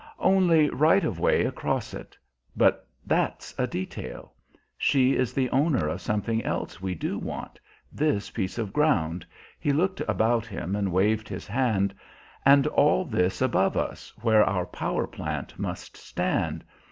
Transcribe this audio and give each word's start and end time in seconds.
"Only 0.17 0.67
right 0.71 1.03
of 1.03 1.19
way 1.19 1.45
across 1.45 1.93
it. 1.93 2.17
But 2.57 2.87
'that's 3.05 3.53
a 3.59 3.67
detail.' 3.67 4.33
She 4.75 5.13
is 5.15 5.31
the 5.31 5.47
owner 5.51 5.87
of 5.87 6.01
something 6.01 6.43
else 6.43 6.81
we 6.81 6.95
do 6.95 7.19
want 7.19 7.59
this 7.91 8.31
piece 8.31 8.57
of 8.57 8.73
ground," 8.73 9.27
he 9.59 9.71
looked 9.71 10.01
about 10.07 10.47
him 10.47 10.75
and 10.75 10.91
waved 10.91 11.29
his 11.29 11.45
hand, 11.45 11.93
"and 12.47 12.65
all 12.65 13.05
this 13.05 13.43
above 13.43 13.77
us, 13.77 14.11
where 14.23 14.43
our 14.43 14.65
power 14.65 15.05
plant 15.05 15.59
must 15.59 15.95
stand. 15.95 16.63